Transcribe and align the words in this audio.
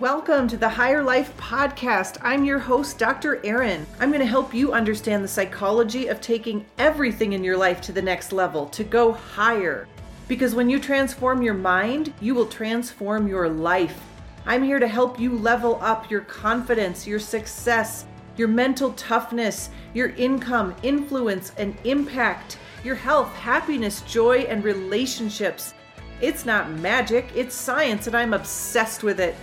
Welcome 0.00 0.48
to 0.48 0.56
the 0.56 0.68
Higher 0.68 1.04
Life 1.04 1.36
Podcast. 1.36 2.18
I'm 2.20 2.44
your 2.44 2.58
host, 2.58 2.98
Dr. 2.98 3.40
Erin. 3.46 3.86
I'm 4.00 4.08
going 4.08 4.18
to 4.18 4.26
help 4.26 4.52
you 4.52 4.72
understand 4.72 5.22
the 5.22 5.28
psychology 5.28 6.08
of 6.08 6.20
taking 6.20 6.66
everything 6.78 7.32
in 7.32 7.44
your 7.44 7.56
life 7.56 7.80
to 7.82 7.92
the 7.92 8.02
next 8.02 8.32
level, 8.32 8.66
to 8.70 8.82
go 8.82 9.12
higher. 9.12 9.86
Because 10.26 10.52
when 10.52 10.68
you 10.68 10.80
transform 10.80 11.42
your 11.42 11.54
mind, 11.54 12.12
you 12.20 12.34
will 12.34 12.46
transform 12.46 13.28
your 13.28 13.48
life. 13.48 14.02
I'm 14.46 14.64
here 14.64 14.80
to 14.80 14.88
help 14.88 15.20
you 15.20 15.38
level 15.38 15.78
up 15.80 16.10
your 16.10 16.22
confidence, 16.22 17.06
your 17.06 17.20
success, 17.20 18.04
your 18.36 18.48
mental 18.48 18.94
toughness, 18.94 19.70
your 19.94 20.08
income, 20.16 20.74
influence, 20.82 21.52
and 21.56 21.76
impact, 21.84 22.58
your 22.82 22.96
health, 22.96 23.32
happiness, 23.36 24.00
joy, 24.00 24.38
and 24.38 24.64
relationships. 24.64 25.72
It's 26.20 26.44
not 26.44 26.70
magic, 26.72 27.28
it's 27.36 27.54
science, 27.54 28.08
and 28.08 28.16
I'm 28.16 28.34
obsessed 28.34 29.04
with 29.04 29.20
it. 29.20 29.36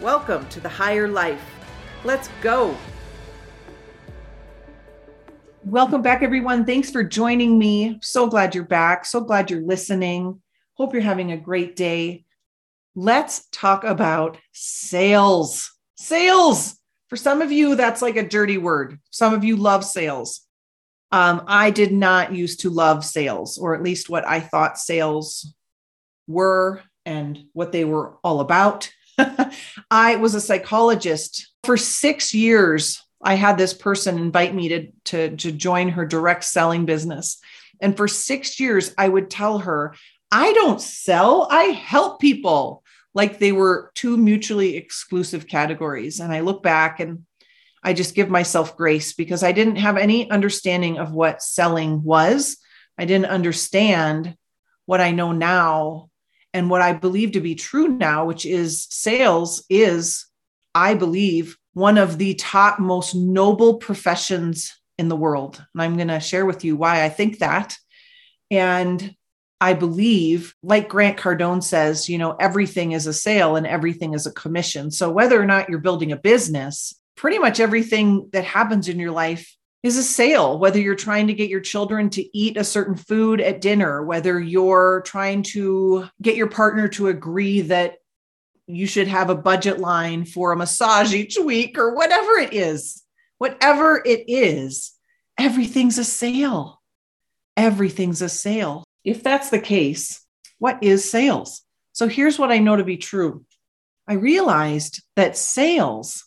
Welcome 0.00 0.48
to 0.50 0.60
the 0.60 0.68
higher 0.68 1.08
life. 1.08 1.44
Let's 2.04 2.30
go. 2.40 2.76
Welcome 5.64 6.02
back, 6.02 6.22
everyone. 6.22 6.64
Thanks 6.64 6.88
for 6.88 7.02
joining 7.02 7.58
me. 7.58 7.98
So 8.00 8.28
glad 8.28 8.54
you're 8.54 8.62
back. 8.62 9.04
So 9.04 9.20
glad 9.20 9.50
you're 9.50 9.60
listening. 9.60 10.40
Hope 10.74 10.92
you're 10.92 11.02
having 11.02 11.32
a 11.32 11.36
great 11.36 11.74
day. 11.74 12.24
Let's 12.94 13.48
talk 13.50 13.82
about 13.82 14.38
sales. 14.52 15.76
Sales. 15.96 16.78
For 17.08 17.16
some 17.16 17.42
of 17.42 17.50
you, 17.50 17.74
that's 17.74 18.00
like 18.00 18.14
a 18.14 18.28
dirty 18.28 18.56
word. 18.56 19.00
Some 19.10 19.34
of 19.34 19.42
you 19.42 19.56
love 19.56 19.84
sales. 19.84 20.42
Um, 21.10 21.42
I 21.48 21.72
did 21.72 21.90
not 21.90 22.32
used 22.32 22.60
to 22.60 22.70
love 22.70 23.04
sales, 23.04 23.58
or 23.58 23.74
at 23.74 23.82
least 23.82 24.08
what 24.08 24.24
I 24.24 24.38
thought 24.38 24.78
sales 24.78 25.52
were 26.28 26.82
and 27.04 27.46
what 27.52 27.72
they 27.72 27.84
were 27.84 28.14
all 28.22 28.38
about. 28.38 28.92
I 29.90 30.16
was 30.16 30.34
a 30.34 30.40
psychologist 30.40 31.52
for 31.64 31.76
six 31.76 32.34
years. 32.34 33.02
I 33.22 33.34
had 33.34 33.58
this 33.58 33.74
person 33.74 34.18
invite 34.18 34.54
me 34.54 34.68
to, 34.68 34.88
to, 35.06 35.36
to 35.36 35.52
join 35.52 35.90
her 35.90 36.06
direct 36.06 36.44
selling 36.44 36.86
business. 36.86 37.38
And 37.80 37.96
for 37.96 38.08
six 38.08 38.58
years, 38.60 38.94
I 38.96 39.08
would 39.08 39.30
tell 39.30 39.58
her, 39.58 39.94
I 40.30 40.52
don't 40.52 40.80
sell, 40.80 41.48
I 41.50 41.64
help 41.64 42.20
people 42.20 42.82
like 43.14 43.38
they 43.38 43.52
were 43.52 43.90
two 43.94 44.16
mutually 44.16 44.76
exclusive 44.76 45.46
categories. 45.46 46.20
And 46.20 46.32
I 46.32 46.40
look 46.40 46.62
back 46.62 47.00
and 47.00 47.24
I 47.82 47.92
just 47.92 48.14
give 48.14 48.28
myself 48.28 48.76
grace 48.76 49.12
because 49.12 49.42
I 49.42 49.52
didn't 49.52 49.76
have 49.76 49.96
any 49.96 50.30
understanding 50.30 50.98
of 50.98 51.12
what 51.12 51.42
selling 51.42 52.02
was. 52.02 52.58
I 52.98 53.04
didn't 53.04 53.26
understand 53.26 54.36
what 54.86 55.00
I 55.00 55.12
know 55.12 55.32
now 55.32 56.07
and 56.54 56.70
what 56.70 56.82
I 56.82 56.92
believe 56.92 57.32
to 57.32 57.40
be 57.40 57.54
true 57.54 57.88
now, 57.88 58.24
which 58.24 58.46
is 58.46 58.86
sales 58.90 59.64
is, 59.68 60.26
I 60.74 60.94
believe, 60.94 61.56
one 61.74 61.98
of 61.98 62.18
the 62.18 62.34
top 62.34 62.78
most 62.78 63.14
noble 63.14 63.76
professions 63.76 64.74
in 64.98 65.08
the 65.08 65.16
world. 65.16 65.62
And 65.74 65.82
I'm 65.82 65.96
going 65.96 66.08
to 66.08 66.20
share 66.20 66.46
with 66.46 66.64
you 66.64 66.76
why 66.76 67.04
I 67.04 67.08
think 67.08 67.38
that. 67.38 67.76
And 68.50 69.14
I 69.60 69.74
believe, 69.74 70.54
like 70.62 70.88
Grant 70.88 71.18
Cardone 71.18 71.62
says, 71.62 72.08
you 72.08 72.18
know, 72.18 72.32
everything 72.32 72.92
is 72.92 73.06
a 73.06 73.12
sale 73.12 73.56
and 73.56 73.66
everything 73.66 74.14
is 74.14 74.26
a 74.26 74.32
commission. 74.32 74.90
So 74.90 75.10
whether 75.10 75.40
or 75.40 75.46
not 75.46 75.68
you're 75.68 75.80
building 75.80 76.12
a 76.12 76.16
business, 76.16 76.94
pretty 77.16 77.38
much 77.38 77.60
everything 77.60 78.28
that 78.32 78.44
happens 78.44 78.88
in 78.88 78.98
your 78.98 79.10
life 79.10 79.56
is 79.82 79.96
a 79.96 80.02
sale, 80.02 80.58
whether 80.58 80.80
you're 80.80 80.94
trying 80.94 81.28
to 81.28 81.34
get 81.34 81.50
your 81.50 81.60
children 81.60 82.10
to 82.10 82.36
eat 82.36 82.56
a 82.56 82.64
certain 82.64 82.96
food 82.96 83.40
at 83.40 83.60
dinner, 83.60 84.02
whether 84.02 84.40
you're 84.40 85.02
trying 85.06 85.42
to 85.42 86.08
get 86.20 86.36
your 86.36 86.48
partner 86.48 86.88
to 86.88 87.08
agree 87.08 87.60
that 87.62 87.98
you 88.66 88.86
should 88.86 89.08
have 89.08 89.30
a 89.30 89.34
budget 89.34 89.78
line 89.78 90.24
for 90.24 90.52
a 90.52 90.56
massage 90.56 91.14
each 91.14 91.38
week 91.42 91.78
or 91.78 91.94
whatever 91.94 92.32
it 92.32 92.52
is. 92.52 93.02
Whatever 93.38 94.02
it 94.04 94.24
is, 94.26 94.92
everything's 95.38 95.96
a 95.96 96.04
sale. 96.04 96.82
Everything's 97.56 98.20
a 98.20 98.28
sale. 98.28 98.84
If 99.04 99.22
that's 99.22 99.50
the 99.50 99.60
case, 99.60 100.24
what 100.58 100.82
is 100.82 101.08
sales? 101.08 101.62
So 101.92 102.08
here's 102.08 102.38
what 102.38 102.50
I 102.50 102.58
know 102.58 102.76
to 102.76 102.84
be 102.84 102.96
true. 102.96 103.44
I 104.08 104.14
realized 104.14 105.02
that 105.16 105.36
sales 105.36 106.26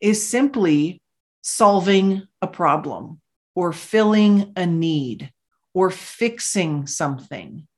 is 0.00 0.26
simply 0.28 1.00
solving 1.44 2.26
a 2.40 2.46
problem 2.46 3.20
or 3.54 3.72
filling 3.72 4.52
a 4.56 4.66
need 4.66 5.30
or 5.74 5.90
fixing 5.90 6.86
something 6.86 7.68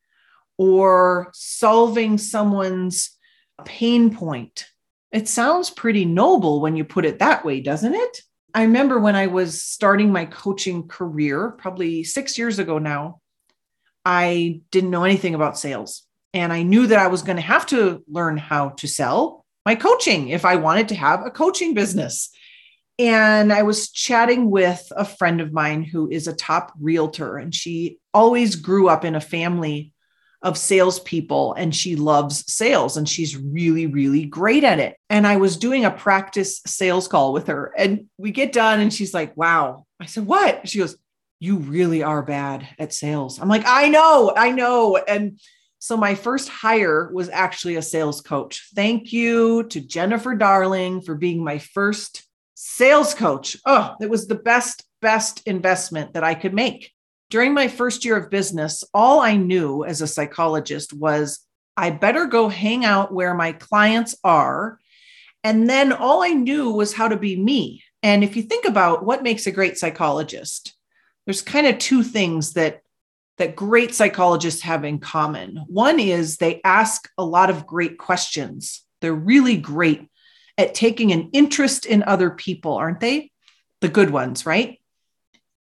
or 0.57 1.31
solving 1.35 2.17
someone's 2.17 3.11
pain 3.65 4.15
point. 4.15 4.67
It 5.11 5.29
sounds 5.29 5.71
pretty 5.71 6.05
noble 6.05 6.61
when 6.61 6.77
you 6.77 6.85
put 6.85 7.05
it 7.05 7.19
that 7.19 7.45
way, 7.45 7.61
doesn't 7.61 7.95
it? 7.95 8.23
I 8.55 8.63
remember 8.63 9.01
when 9.01 9.17
I 9.17 9.27
was 9.27 9.63
starting 9.63 10.13
my 10.13 10.27
coaching 10.27 10.87
career, 10.87 11.51
probably 11.51 12.05
six 12.05 12.39
years 12.39 12.59
ago 12.59 12.79
now, 12.79 13.21
I 14.05 14.61
didn't 14.71 14.91
know 14.91 15.05
anything 15.05 15.35
about 15.35 15.59
sales. 15.59 16.05
And 16.33 16.53
I 16.53 16.63
knew 16.63 16.87
that 16.87 16.99
I 16.99 17.09
was 17.09 17.23
going 17.23 17.37
to 17.37 17.43
have 17.43 17.67
to 17.67 18.05
learn 18.09 18.37
how 18.37 18.71
to 18.71 18.87
sell 18.87 19.45
my 19.65 19.75
coaching 19.75 20.29
if 20.29 20.45
I 20.45 20.57
wanted 20.57 20.89
to 20.89 20.95
have 20.95 21.27
a 21.27 21.31
coaching 21.31 21.75
business. 21.75 22.31
And 22.99 23.53
I 23.53 23.63
was 23.63 23.91
chatting 23.91 24.51
with 24.51 24.91
a 24.97 25.05
friend 25.05 25.41
of 25.41 25.53
mine 25.53 25.85
who 25.85 26.09
is 26.11 26.27
a 26.27 26.35
top 26.35 26.73
realtor, 26.81 27.37
and 27.37 27.55
she 27.55 27.99
always 28.15 28.57
grew 28.57 28.89
up 28.89 29.05
in 29.05 29.15
a 29.15 29.21
family 29.21 29.93
of 30.43 30.57
salespeople 30.57 31.55
and 31.55 31.75
she 31.75 31.97
loves 31.97 32.45
sales 32.53 32.97
and 32.97 33.09
she's 33.09 33.37
really, 33.37 33.87
really 33.87 34.25
great 34.25 34.65
at 34.65 34.79
it. 34.79 34.97
And 35.11 35.27
I 35.27 35.37
was 35.37 35.57
doing 35.57 35.85
a 35.85 35.91
practice 35.91 36.61
sales 36.67 37.09
call 37.09 37.33
with 37.33 37.49
her, 37.49 37.73
and 37.77 38.07
we 38.17 38.31
get 38.31 38.53
done, 38.53 38.81
and 38.81 38.93
she's 38.93 39.13
like, 39.13 39.37
Wow. 39.37 39.87
I 40.01 40.07
said, 40.07 40.27
What? 40.27 40.69
She 40.69 40.79
goes, 40.79 40.97
You 41.41 41.59
really 41.59 42.03
are 42.03 42.23
bad 42.23 42.67
at 42.79 42.95
sales. 42.95 43.41
I'm 43.41 43.49
like, 43.49 43.65
I 43.67 43.89
know, 43.89 44.33
I 44.37 44.53
know. 44.53 44.97
And 44.97 45.39
so 45.79 45.97
my 45.97 46.15
first 46.15 46.49
hire 46.49 47.11
was 47.13 47.29
actually 47.29 47.77
a 47.77 47.83
sales 47.83 48.21
coach. 48.21 48.69
Thank 48.75 49.13
you 49.13 49.65
to 49.65 49.81
Jennifer 49.81 50.35
Darling 50.35 51.03
for 51.03 51.15
being 51.15 51.45
my 51.45 51.59
first 51.59 52.27
sales 52.57 53.13
coach. 53.13 53.57
Oh, 53.67 53.95
it 54.01 54.09
was 54.09 54.27
the 54.27 54.35
best, 54.35 54.83
best 55.03 55.43
investment 55.47 56.15
that 56.15 56.25
I 56.25 56.35
could 56.35 56.55
make. 56.55 56.91
During 57.29 57.53
my 57.53 57.69
first 57.69 58.05
year 58.05 58.17
of 58.17 58.31
business, 58.31 58.83
all 58.95 59.21
I 59.21 59.37
knew 59.37 59.85
as 59.85 60.01
a 60.01 60.07
psychologist 60.07 60.93
was 60.93 61.41
I 61.77 61.91
better 61.91 62.25
go 62.27 62.49
hang 62.49 62.85
out 62.85 63.13
where 63.13 63.35
my 63.35 63.53
clients 63.53 64.17
are. 64.25 64.79
And 65.45 65.69
then 65.69 65.93
all 65.93 66.23
I 66.23 66.31
knew 66.31 66.71
was 66.71 66.95
how 66.95 67.09
to 67.09 67.17
be 67.17 67.37
me. 67.37 67.83
And 68.03 68.25
if 68.25 68.37
you 68.37 68.43
think 68.43 68.65
about 68.65 69.05
what 69.05 69.23
makes 69.23 69.47
a 69.47 69.53
great 69.53 69.77
psychologist, 69.77 70.75
there's 71.27 71.43
kind 71.43 71.67
of 71.67 71.79
two 71.79 72.03
things 72.03 72.55
that 72.55 72.81
that 73.37 73.55
great 73.55 73.95
psychologists 73.95 74.63
have 74.63 74.83
in 74.83 74.99
common. 74.99 75.63
One 75.67 76.01
is 76.01 76.39
they 76.39 76.63
ask 76.65 77.07
a 77.19 77.25
lot 77.25 77.51
of 77.51 77.67
great 77.67 77.99
questions. 77.99 78.83
They're 79.03 79.13
really 79.13 79.59
great 79.59 80.09
at 80.59 80.75
taking 80.75 81.13
an 81.13 81.31
interest 81.33 81.87
in 81.87 82.03
other 82.03 82.31
people, 82.31 82.75
aren't 82.75 83.01
they? 83.01 83.31
The 83.81 83.89
good 83.89 84.11
ones, 84.11 84.47
right? 84.47 84.81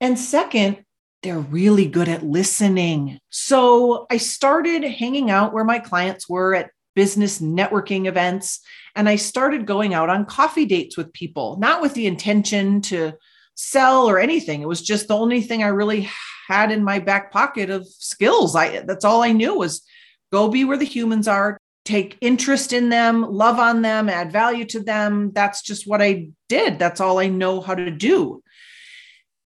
And 0.01 0.19
second, 0.19 0.85
they're 1.23 1.39
really 1.39 1.87
good 1.87 2.09
at 2.09 2.25
listening. 2.25 3.21
So 3.31 4.07
I 4.11 4.17
started 4.17 4.83
hanging 4.83 5.31
out 5.31 5.53
where 5.53 5.65
my 5.65 5.79
clients 5.79 6.29
were 6.29 6.55
at 6.55 6.71
business 6.95 7.41
networking 7.41 8.07
events. 8.07 8.61
And 8.95 9.09
I 9.09 9.17
started 9.17 9.67
going 9.67 9.95
out 9.95 10.11
on 10.11 10.27
coffee 10.27 10.67
dates 10.67 10.97
with 10.97 11.13
people, 11.13 11.57
not 11.59 11.81
with 11.81 11.95
the 11.95 12.07
intention 12.07 12.81
to 12.83 13.13
sell 13.55 14.09
or 14.09 14.19
anything. 14.19 14.63
It 14.63 14.69
was 14.69 14.83
just 14.83 15.09
the 15.09 15.17
only 15.17 15.41
thing 15.41 15.63
I 15.63 15.69
really 15.69 16.09
had 16.49 16.73
in 16.73 16.85
my 16.85 16.99
back 16.99 17.33
pocket 17.33 17.71
of 17.71 17.87
skills. 17.87 18.57
I 18.57 18.81
that's 18.81 19.05
all 19.05 19.23
I 19.23 19.33
knew 19.33 19.57
was 19.57 19.83
go 20.31 20.49
be 20.49 20.65
where 20.65 20.77
the 20.77 20.85
humans 20.85 21.29
are, 21.29 21.59
take 21.85 22.17
interest 22.21 22.73
in 22.73 22.89
them, 22.89 23.23
love 23.23 23.59
on 23.59 23.83
them, 23.83 24.09
add 24.09 24.31
value 24.31 24.65
to 24.67 24.81
them. 24.81 25.33
That's 25.33 25.63
just 25.63 25.87
what 25.87 26.01
I 26.01 26.29
did. 26.49 26.79
That's 26.79 27.01
all 27.01 27.19
I 27.19 27.29
know 27.29 27.61
how 27.61 27.75
to 27.75 27.91
do. 27.91 28.43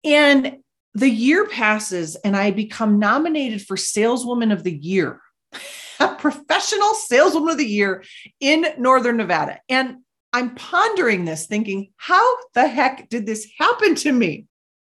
And 0.04 0.58
the 0.94 1.10
year 1.10 1.46
passes 1.48 2.16
and 2.18 2.36
I 2.36 2.52
become 2.52 3.00
nominated 3.00 3.62
for 3.62 3.78
Saleswoman 3.78 4.52
of 4.52 4.64
the 4.64 4.76
Year, 4.76 5.22
a 6.00 6.16
professional 6.16 6.94
saleswoman 6.94 7.52
of 7.52 7.58
the 7.58 7.66
year 7.66 8.04
in 8.40 8.66
Northern 8.78 9.18
Nevada. 9.18 9.60
And 9.70 9.98
I'm 10.34 10.56
pondering 10.56 11.26
this, 11.26 11.46
thinking, 11.46 11.92
how 11.96 12.38
the 12.54 12.68
heck 12.68 13.10
did 13.10 13.26
this 13.26 13.48
happen 13.58 13.96
to 13.96 14.12
me? 14.12 14.46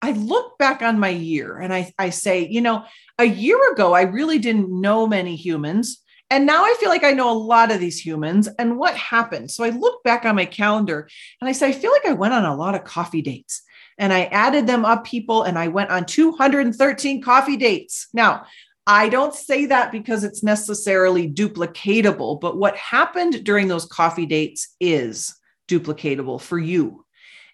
I 0.02 0.12
look 0.12 0.58
back 0.58 0.82
on 0.82 0.98
my 0.98 1.08
year 1.08 1.58
and 1.58 1.72
I, 1.72 1.92
I 1.98 2.10
say, 2.10 2.46
you 2.48 2.60
know, 2.60 2.84
a 3.18 3.24
year 3.24 3.72
ago, 3.72 3.94
I 3.94 4.02
really 4.02 4.38
didn't 4.38 4.68
know 4.68 5.06
many 5.06 5.36
humans. 5.36 6.02
And 6.32 6.46
now 6.46 6.64
I 6.64 6.74
feel 6.80 6.88
like 6.88 7.04
I 7.04 7.12
know 7.12 7.30
a 7.30 7.36
lot 7.36 7.70
of 7.70 7.78
these 7.78 8.02
humans 8.02 8.48
and 8.58 8.78
what 8.78 8.96
happened. 8.96 9.50
So 9.50 9.64
I 9.64 9.68
look 9.68 10.02
back 10.02 10.24
on 10.24 10.34
my 10.34 10.46
calendar 10.46 11.06
and 11.38 11.46
I 11.46 11.52
say, 11.52 11.68
I 11.68 11.72
feel 11.72 11.92
like 11.92 12.06
I 12.06 12.14
went 12.14 12.32
on 12.32 12.46
a 12.46 12.56
lot 12.56 12.74
of 12.74 12.84
coffee 12.84 13.20
dates 13.20 13.60
and 13.98 14.14
I 14.14 14.22
added 14.24 14.66
them 14.66 14.86
up, 14.86 15.04
people, 15.04 15.42
and 15.42 15.58
I 15.58 15.68
went 15.68 15.90
on 15.90 16.06
213 16.06 17.20
coffee 17.20 17.58
dates. 17.58 18.08
Now, 18.14 18.46
I 18.86 19.10
don't 19.10 19.34
say 19.34 19.66
that 19.66 19.92
because 19.92 20.24
it's 20.24 20.42
necessarily 20.42 21.30
duplicatable, 21.30 22.40
but 22.40 22.56
what 22.56 22.76
happened 22.78 23.44
during 23.44 23.68
those 23.68 23.84
coffee 23.84 24.24
dates 24.24 24.74
is 24.80 25.36
duplicatable 25.68 26.40
for 26.40 26.58
you. 26.58 27.04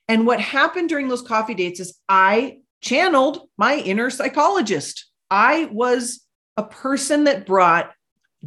And 0.06 0.24
what 0.24 0.40
happened 0.40 0.88
during 0.88 1.08
those 1.08 1.22
coffee 1.22 1.54
dates 1.54 1.80
is 1.80 1.98
I 2.08 2.58
channeled 2.80 3.48
my 3.56 3.78
inner 3.78 4.08
psychologist. 4.08 5.06
I 5.32 5.68
was 5.72 6.24
a 6.56 6.62
person 6.62 7.24
that 7.24 7.44
brought 7.44 7.92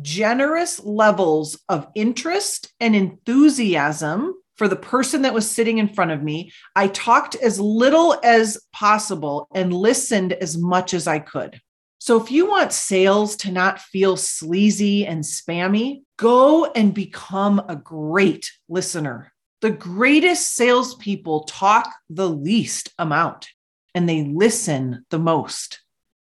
generous 0.02 0.84
levels 0.84 1.60
of 1.68 1.88
interest 1.96 2.72
and 2.80 2.96
enthusiasm 2.96 4.34
for 4.56 4.68
the 4.68 4.76
person 4.76 5.24
that 5.24 5.34
was 5.34 5.50
sitting 5.50 5.80
in 5.80 5.88
front 5.88 6.12
of 6.12 6.22
me. 6.22 6.52
I 6.76 6.88
talked 6.88 7.36
as 7.36 7.60
little 7.60 8.20
as 8.24 8.60
possible 8.72 9.48
and 9.54 9.74
listened 9.74 10.34
as 10.34 10.58
much 10.58 10.94
as 10.94 11.08
I 11.08 11.20
could. 11.20 11.60
So, 11.98 12.22
if 12.22 12.32
you 12.32 12.48
want 12.48 12.74
sales 12.74 13.36
to 13.38 13.52
not 13.52 13.80
feel 13.80 14.18
sleazy 14.18 15.06
and 15.06 15.24
spammy, 15.24 16.02
go 16.18 16.66
and 16.66 16.94
become 16.94 17.62
a 17.68 17.76
great 17.76 18.52
listener. 18.70 19.32
The 19.62 19.70
greatest 19.70 20.56
salespeople 20.56 21.44
talk 21.44 21.92
the 22.10 22.30
least 22.30 22.92
amount 22.98 23.48
and 23.94 24.08
they 24.08 24.24
listen 24.24 25.06
the 25.10 25.20
most. 25.20 25.82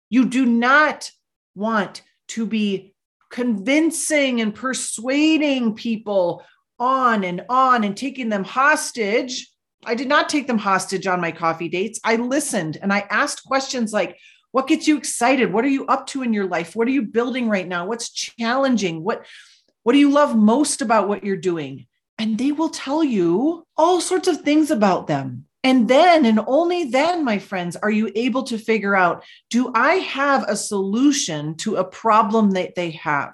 You 0.10 0.26
do 0.26 0.46
not 0.46 1.12
want 1.56 2.02
to 2.30 2.46
be 2.46 2.93
convincing 3.33 4.41
and 4.41 4.53
persuading 4.53 5.74
people 5.74 6.44
on 6.77 7.24
and 7.24 7.44
on 7.50 7.83
and 7.83 7.97
taking 7.97 8.30
them 8.30 8.44
hostage. 8.44 9.50
I 9.85 9.95
did 9.95 10.07
not 10.07 10.30
take 10.30 10.45
them 10.45 10.59
hostage 10.59 11.07
on 11.07 11.19
my 11.19 11.31
coffee 11.31 11.68
dates. 11.68 12.00
I 12.03 12.18
listened 12.18 12.77
and 12.80 12.94
I 12.94 13.07
asked 13.09 13.44
questions 13.44 13.91
like, 13.91 14.19
what 14.51 14.68
gets 14.68 14.88
you 14.88 14.97
excited? 14.97 15.51
What 15.51 15.65
are 15.65 15.69
you 15.69 15.88
up 15.88 16.06
to 16.07 16.21
in 16.21 16.31
your 16.31 16.45
life? 16.45 16.75
What 16.75 16.88
are 16.88 16.91
you 16.91 17.01
building 17.01 17.50
right 17.50 17.68
now? 17.68 17.88
What's 17.88 18.12
challenging? 18.12 19.03
What 19.03 19.25
what 19.81 19.94
do 19.94 20.00
you 20.00 20.12
love 20.12 20.38
most 20.38 20.83
about 20.83 21.07
what 21.07 21.24
you're 21.24 21.35
doing? 21.35 21.88
And 22.19 22.38
they 22.38 22.51
will 22.51 22.69
tell 22.69 23.03
you 23.03 23.65
all 23.75 24.00
sorts 24.00 24.27
of 24.27 24.41
things 24.41 24.69
about 24.69 25.07
them. 25.07 25.47
And 25.63 25.88
then, 25.88 26.25
and 26.25 26.42
only 26.45 26.86
then, 26.86 27.24
my 27.24 27.39
friends, 27.39 27.77
are 27.77 27.89
you 27.92 28.12
able 28.15 28.44
to 28.44 28.57
figure 28.57 28.95
out 28.95 29.24
do 29.50 29.71
I 29.74 29.95
have 29.95 30.44
a 30.48 30.57
solution 30.57 31.56
to 31.57 31.77
a 31.77 31.86
problem 31.86 32.51
that 32.51 32.75
they 32.75 32.92
have? 32.92 33.33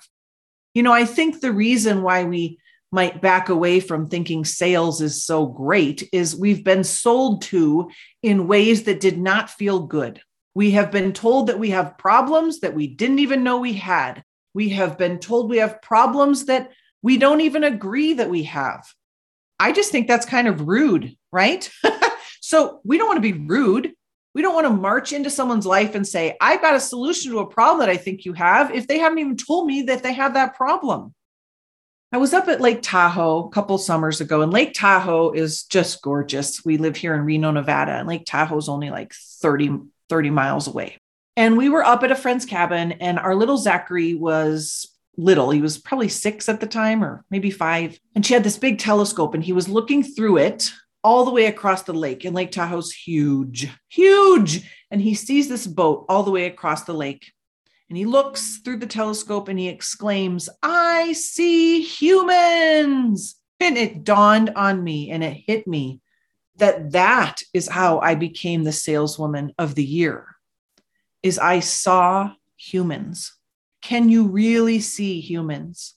You 0.76 0.84
know, 0.84 0.94
I 0.94 1.06
think 1.06 1.42
the 1.42 1.52
reason 1.52 2.04
why 2.04 2.24
we 2.26 2.60
might 2.92 3.22
back 3.22 3.50
away 3.50 3.80
from 3.80 4.08
thinking 4.08 4.46
sales 4.46 5.02
is 5.02 5.24
so 5.24 5.46
great 5.46 6.08
is 6.12 6.36
we've 6.36 6.64
been 6.64 6.84
sold 6.84 7.42
to 7.44 7.90
in 8.24 8.48
ways 8.48 8.84
that 8.84 9.00
did 9.00 9.18
not 9.18 9.50
feel 9.50 9.80
good. 9.80 10.22
We 10.56 10.72
have 10.72 10.92
been 10.92 11.14
told 11.14 11.48
that 11.48 11.60
we 11.60 11.70
have 11.70 11.98
problems 11.98 12.62
that 12.62 12.74
we 12.74 12.88
didn't 12.88 13.20
even 13.20 13.44
know 13.44 13.60
we 13.60 13.74
had. 13.74 14.24
We 14.54 14.70
have 14.70 14.98
been 14.98 15.20
told 15.20 15.50
we 15.50 15.58
have 15.58 15.82
problems 15.82 16.46
that 16.46 16.72
we 17.02 17.18
don't 17.18 17.42
even 17.42 17.64
agree 17.64 18.14
that 18.14 18.30
we 18.30 18.44
have. 18.44 18.86
I 19.60 19.72
just 19.72 19.92
think 19.92 20.08
that's 20.08 20.26
kind 20.26 20.48
of 20.48 20.68
rude, 20.68 21.16
right? 21.32 21.70
so 22.42 22.82
we 22.84 22.98
don't 22.98 23.08
want 23.08 23.18
to 23.18 23.34
be 23.34 23.46
rude. 23.46 23.94
We 24.34 24.42
don't 24.42 24.54
want 24.54 24.68
to 24.68 24.74
march 24.74 25.12
into 25.12 25.30
someone's 25.30 25.66
life 25.66 25.96
and 25.96 26.08
say, 26.08 26.38
I've 26.40 26.62
got 26.62 26.76
a 26.76 26.80
solution 26.80 27.32
to 27.32 27.40
a 27.40 27.48
problem 27.48 27.80
that 27.80 27.90
I 27.90 27.98
think 27.98 28.26
you 28.26 28.34
have 28.34 28.74
if 28.74 28.88
they 28.88 29.00
haven't 29.00 29.20
even 29.20 29.38
told 29.38 29.68
me 29.68 29.84
that 29.84 30.04
they 30.04 30.14
have 30.14 30.36
that 30.36 30.56
problem. 30.56 31.14
I 32.12 32.18
was 32.18 32.34
up 32.34 32.48
at 32.48 32.62
Lake 32.62 32.80
Tahoe 32.82 33.46
a 33.46 33.50
couple 33.50 33.78
summers 33.78 34.20
ago, 34.20 34.42
and 34.42 34.52
Lake 34.52 34.74
Tahoe 34.74 35.32
is 35.32 35.64
just 35.64 36.02
gorgeous. 36.02 36.66
We 36.66 36.78
live 36.78 36.96
here 36.96 37.14
in 37.14 37.22
Reno, 37.22 37.52
Nevada, 37.52 37.92
and 37.92 38.08
Lake 38.08 38.26
Tahoe 38.26 38.58
is 38.58 38.68
only 38.68 38.90
like 38.90 39.14
30, 39.14 39.78
30 40.10 40.30
miles 40.32 40.68
away. 40.68 40.98
And 41.38 41.56
we 41.56 41.70
were 41.70 41.84
up 41.84 42.04
at 42.04 42.12
a 42.12 42.16
friend's 42.16 42.46
cabin, 42.46 42.94
and 42.94 43.20
our 43.20 43.36
little 43.36 43.58
Zachary 43.58 44.16
was 44.16 44.88
little. 45.18 45.52
He 45.52 45.62
was 45.62 45.78
probably 45.78 46.10
six 46.10 46.50
at 46.50 46.60
the 46.60 46.68
time, 46.68 47.04
or 47.04 47.24
maybe 47.30 47.52
five. 47.52 48.00
And 48.16 48.26
she 48.26 48.34
had 48.34 48.44
this 48.44 48.58
big 48.58 48.80
telescope, 48.80 49.36
and 49.36 49.44
he 49.44 49.54
was 49.54 49.70
looking 49.70 50.02
through 50.02 50.38
it 50.38 50.72
all 51.04 51.26
the 51.26 51.32
way 51.32 51.46
across 51.46 51.84
the 51.84 51.94
lake. 51.94 52.26
And 52.26 52.36
Lake 52.36 52.52
Tahoe's 52.52 52.92
huge, 52.92 53.70
huge. 53.90 54.70
And 54.92 55.02
he 55.02 55.14
sees 55.14 55.48
this 55.48 55.68
boat 55.68 56.06
all 56.10 56.24
the 56.24 56.32
way 56.32 56.46
across 56.46 56.84
the 56.84 56.94
lake. 56.94 57.32
And 57.90 57.98
he 57.98 58.06
looks 58.06 58.58
through 58.58 58.78
the 58.78 58.88
telescope 58.88 59.48
and 59.48 59.58
he 59.58 59.68
exclaims, 59.68 60.50
I 60.62 61.14
see 61.14 61.82
humans. 61.82 63.36
And 63.60 63.78
it 63.78 64.04
dawned 64.04 64.52
on 64.56 64.84
me 64.84 65.12
and 65.12 65.24
it 65.24 65.44
hit 65.46 65.68
me 65.68 66.02
that 66.58 66.92
that 66.92 67.42
is 67.54 67.68
how 67.68 68.00
I 68.00 68.16
became 68.16 68.64
the 68.64 68.72
saleswoman 68.72 69.54
of 69.58 69.76
the 69.76 69.84
year 69.84 70.28
is 71.24 71.40
I 71.40 71.60
saw 71.60 72.32
humans. 72.58 73.36
Can 73.82 74.10
you 74.10 74.28
really 74.28 74.80
see 74.80 75.20
humans? 75.20 75.96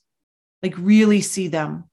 Like 0.61 0.75
really 0.77 1.21
see 1.21 1.49
them? 1.49 1.85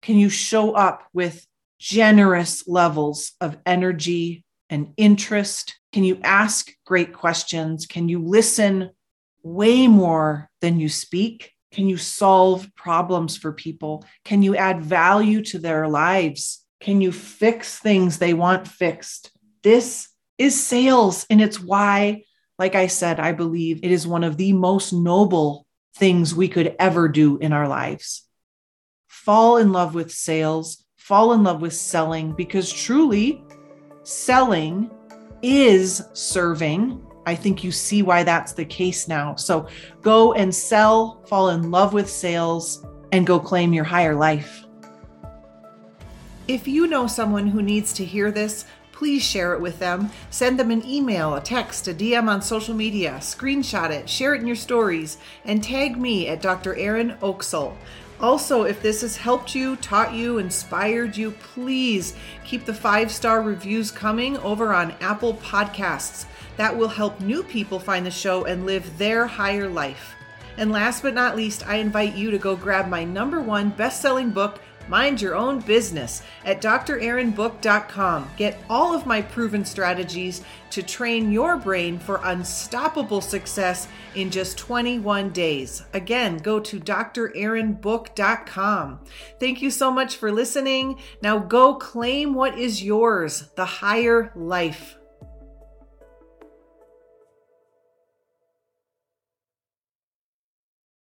Can 0.00 0.16
you 0.16 0.28
show 0.28 0.72
up 0.72 1.08
with 1.12 1.46
generous 1.82 2.68
levels 2.68 3.32
of 3.40 3.58
energy 3.66 4.44
and 4.70 4.94
interest? 4.96 5.80
Can 5.92 6.04
you 6.04 6.20
ask 6.22 6.70
great 6.86 7.12
questions? 7.12 7.86
Can 7.86 8.08
you 8.08 8.20
listen 8.24 8.90
way 9.42 9.88
more 9.88 10.48
than 10.60 10.78
you 10.78 10.88
speak? 10.88 11.50
Can 11.72 11.88
you 11.88 11.96
solve 11.96 12.70
problems 12.76 13.36
for 13.36 13.52
people? 13.52 14.04
Can 14.24 14.44
you 14.44 14.54
add 14.54 14.80
value 14.80 15.42
to 15.46 15.58
their 15.58 15.88
lives? 15.88 16.64
Can 16.78 17.00
you 17.00 17.10
fix 17.10 17.80
things 17.80 18.18
they 18.18 18.32
want 18.32 18.68
fixed? 18.68 19.32
This 19.64 20.08
is 20.38 20.64
sales, 20.64 21.26
and 21.28 21.40
it's 21.40 21.58
why, 21.58 22.22
like 22.60 22.76
I 22.76 22.86
said, 22.86 23.18
I 23.18 23.32
believe 23.32 23.80
it 23.82 23.90
is 23.90 24.06
one 24.06 24.22
of 24.22 24.36
the 24.36 24.52
most 24.52 24.92
noble 24.92 25.66
things 25.96 26.32
we 26.32 26.46
could 26.46 26.76
ever 26.78 27.08
do 27.08 27.38
in 27.38 27.52
our 27.52 27.66
lives. 27.66 28.24
Fall 29.08 29.56
in 29.56 29.72
love 29.72 29.94
with 29.94 30.12
sales, 30.12 30.81
fall 31.04 31.32
in 31.32 31.42
love 31.42 31.60
with 31.60 31.74
selling, 31.74 32.32
because 32.32 32.72
truly, 32.72 33.44
selling 34.04 34.90
is 35.42 36.02
serving 36.12 37.02
I 37.24 37.34
think 37.34 37.62
you 37.62 37.70
see 37.70 38.02
why 38.02 38.24
that's 38.24 38.52
the 38.52 38.64
case 38.64 39.06
now. 39.06 39.36
So 39.36 39.68
go 40.00 40.32
and 40.34 40.54
sell, 40.54 41.22
fall 41.26 41.50
in 41.50 41.70
love 41.70 41.92
with 41.92 42.10
sales, 42.10 42.84
and 43.12 43.26
go 43.26 43.38
claim 43.38 43.72
your 43.72 43.84
higher 43.84 44.14
life. 44.14 44.64
If 46.48 46.66
you 46.66 46.86
know 46.86 47.06
someone 47.06 47.46
who 47.46 47.62
needs 47.62 47.92
to 47.94 48.04
hear 48.04 48.32
this, 48.32 48.64
please 48.90 49.22
share 49.22 49.54
it 49.54 49.60
with 49.60 49.78
them. 49.78 50.10
Send 50.30 50.58
them 50.58 50.70
an 50.70 50.84
email, 50.84 51.34
a 51.34 51.40
text, 51.40 51.86
a 51.88 51.94
DM 51.94 52.28
on 52.28 52.42
social 52.42 52.74
media, 52.74 53.18
screenshot 53.20 53.90
it, 53.90 54.08
share 54.08 54.34
it 54.34 54.40
in 54.40 54.46
your 54.46 54.56
stories, 54.56 55.18
and 55.44 55.62
tag 55.62 55.96
me 55.96 56.28
at 56.28 56.42
Dr. 56.42 56.74
Erin 56.74 57.16
Oksol. 57.22 57.76
Also, 58.22 58.62
if 58.62 58.80
this 58.80 59.00
has 59.00 59.16
helped 59.16 59.52
you, 59.52 59.74
taught 59.76 60.14
you, 60.14 60.38
inspired 60.38 61.16
you, 61.16 61.32
please 61.32 62.14
keep 62.44 62.64
the 62.64 62.72
five 62.72 63.10
star 63.10 63.42
reviews 63.42 63.90
coming 63.90 64.36
over 64.38 64.72
on 64.72 64.94
Apple 65.00 65.34
Podcasts. 65.34 66.26
That 66.56 66.76
will 66.76 66.88
help 66.88 67.20
new 67.20 67.42
people 67.42 67.80
find 67.80 68.06
the 68.06 68.12
show 68.12 68.44
and 68.44 68.64
live 68.64 68.96
their 68.96 69.26
higher 69.26 69.68
life. 69.68 70.14
And 70.56 70.70
last 70.70 71.02
but 71.02 71.14
not 71.14 71.34
least, 71.34 71.66
I 71.66 71.76
invite 71.76 72.14
you 72.14 72.30
to 72.30 72.38
go 72.38 72.54
grab 72.54 72.88
my 72.88 73.02
number 73.02 73.40
one 73.40 73.70
best 73.70 74.00
selling 74.00 74.30
book, 74.30 74.60
Mind 74.88 75.20
Your 75.20 75.34
Own 75.34 75.58
Business, 75.60 76.22
at 76.44 76.62
drerinbook.com. 76.62 78.30
Get 78.36 78.62
all 78.68 78.94
of 78.94 79.06
my 79.06 79.22
proven 79.22 79.64
strategies 79.64 80.42
to 80.70 80.82
train 80.82 81.32
your 81.32 81.56
brain 81.56 81.98
for 81.98 82.20
unstoppable 82.24 83.20
success 83.20 83.88
in 84.14 84.30
just 84.30 84.56
21 84.58 85.30
days. 85.30 85.82
Again, 85.92 86.38
go 86.38 86.60
to 86.60 86.78
drerinbook.com. 86.80 89.00
Thank 89.38 89.62
you 89.62 89.70
so 89.70 89.90
much 89.90 90.16
for 90.16 90.32
listening. 90.32 90.98
Now 91.22 91.38
go 91.38 91.74
claim 91.74 92.32
what 92.34 92.58
is 92.58 92.82
yours 92.82 93.50
the 93.56 93.66
higher 93.66 94.32
life. 94.34 94.96